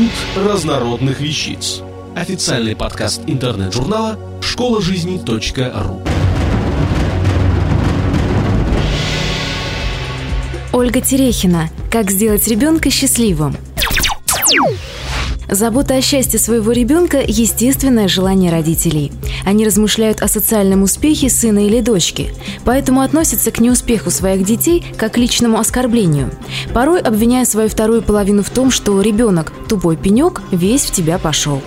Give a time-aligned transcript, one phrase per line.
[0.00, 1.82] Институт разнородных вещиц.
[2.16, 6.02] Официальный подкаст интернет-журнала школа жизни .ру.
[10.72, 11.68] Ольга Терехина.
[11.92, 13.54] Как сделать ребенка счастливым.
[15.50, 19.10] Забота о счастье своего ребенка– естественное желание родителей.
[19.44, 22.32] Они размышляют о социальном успехе сына или дочки,
[22.64, 26.30] поэтому относятся к неуспеху своих детей как к личному оскорблению.
[26.72, 31.60] Порой обвиняя свою вторую половину в том, что ребенок– тупой пенек, весь в тебя пошел.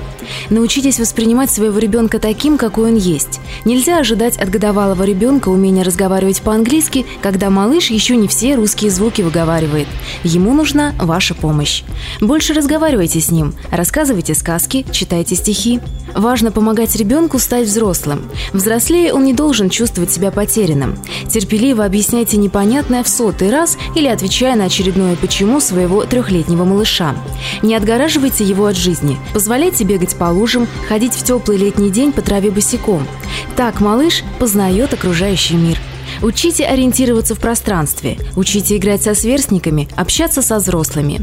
[0.49, 3.41] Научитесь воспринимать своего ребенка таким, какой он есть.
[3.65, 9.21] Нельзя ожидать от годовалого ребенка умения разговаривать по-английски, когда малыш еще не все русские звуки
[9.21, 9.87] выговаривает.
[10.23, 11.83] Ему нужна ваша помощь.
[12.19, 15.79] Больше разговаривайте с ним, рассказывайте сказки, читайте стихи.
[16.13, 18.23] Важно помогать ребенку стать взрослым.
[18.51, 20.97] Взрослее он не должен чувствовать себя потерянным.
[21.29, 27.15] Терпеливо объясняйте непонятное в сотый раз или отвечая на очередное «почему» своего трехлетнего малыша.
[27.61, 29.17] Не отгораживайте его от жизни.
[29.33, 33.07] Позволяйте бегать по лужам, ходить в теплый летний день по траве босиком.
[33.55, 35.79] Так малыш познает окружающий мир–
[36.21, 41.21] Учите ориентироваться в пространстве, учите играть со сверстниками, общаться со взрослыми.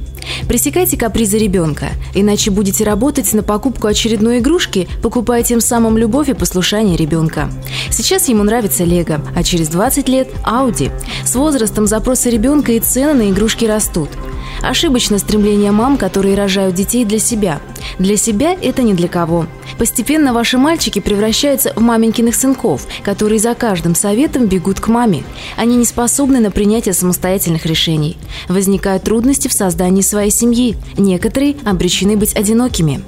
[0.49, 6.35] Пресекайте капризы ребенка, иначе будете работать на покупку очередной игрушки, покупая тем самым любовь и
[6.35, 7.51] послушание ребенка.
[7.91, 10.91] Сейчас ему нравится Лего, а через 20 лет– Ауди.
[11.25, 14.11] С возрастом запросы ребенка и цены на игрушки растут.
[14.63, 17.61] Ошибочно стремление мам, которые рожают детей для себя.
[17.99, 19.47] Для себя это не для кого.
[19.79, 25.23] Постепенно ваши мальчики превращаются в маменькиных сынков, которые за каждым советом бегут к маме.
[25.57, 28.19] Они не способны на принятие самостоятельных решений.
[28.49, 30.77] Возникают трудности в создании своей семьи.
[30.99, 33.01] Некоторые обречены быть одинокими.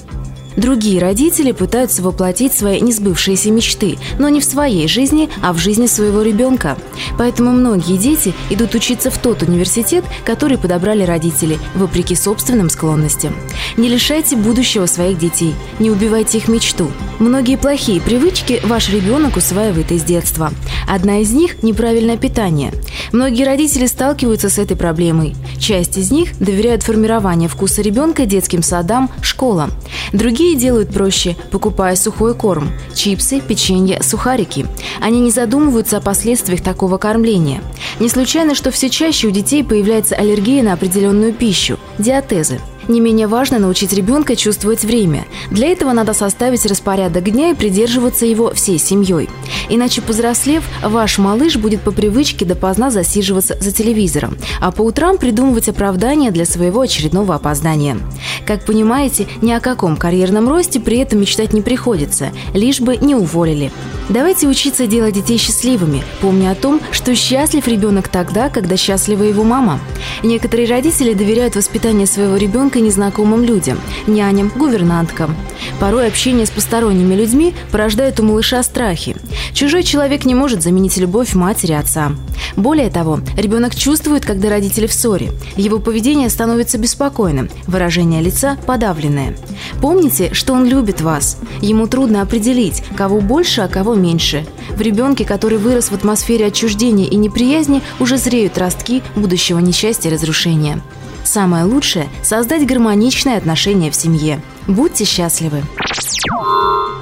[0.56, 5.86] Другие родители пытаются воплотить свои несбывшиеся мечты, но не в своей жизни, а в жизни
[5.86, 6.76] своего ребенка.
[7.18, 13.34] Поэтому многие дети идут учиться в тот университет, который подобрали родители, вопреки собственным склонностям.
[13.76, 16.90] Не лишайте будущего своих детей, не убивайте их мечту.
[17.18, 20.52] Многие плохие привычки ваш ребенок усваивает из детства.
[20.88, 22.72] Одна из них– неправильное питание.
[23.12, 25.34] Многие родители сталкиваются с этой проблемой.
[25.58, 29.70] Часть из них доверяют формированию вкуса ребенка детским садам, школам.
[30.12, 34.66] Другие делают проще, покупая сухой корм– чипсы, печенье, сухарики.
[35.00, 37.62] Они не задумываются о последствиях такого кормления.
[38.00, 43.26] Не случайно, что все чаще у детей появляется аллергия на определенную пищу– диатезы– не менее
[43.26, 45.26] важно научить ребенка чувствовать время.
[45.50, 49.28] Для этого надо составить распорядок дня и придерживаться его всей семьей.
[49.68, 55.68] Иначе, повзрослев, ваш малыш будет по привычке допоздна засиживаться за телевизором, а по утрам придумывать
[55.68, 57.98] оправдания для своего очередного опоздания.
[58.46, 63.14] Как понимаете, ни о каком карьерном росте при этом мечтать не приходится, лишь бы не
[63.14, 63.70] уволили.
[64.12, 69.42] Давайте учиться делать детей счастливыми, помня о том, что счастлив ребенок тогда, когда счастлива его
[69.42, 69.80] мама.
[70.22, 75.34] Некоторые родители доверяют воспитание своего ребенка незнакомым людям, няням, гувернанткам.
[75.80, 79.16] Порой общение с посторонними людьми порождает у малыша страхи.
[79.54, 82.12] Чужой человек не может заменить любовь матери отца.
[82.54, 85.32] Более того, ребенок чувствует, когда родители в ссоре.
[85.56, 89.34] Его поведение становится беспокойным, выражение лица подавленное.
[89.80, 91.38] Помните, что он любит вас.
[91.60, 94.44] Ему трудно определить, кого больше, а кого меньше.
[94.70, 100.12] В ребенке, который вырос в атмосфере отчуждения и неприязни, уже зреют ростки будущего несчастья и
[100.12, 100.82] разрушения.
[101.24, 104.42] Самое лучшее– создать гармоничные отношения в семье.
[104.66, 105.62] Будьте счастливы!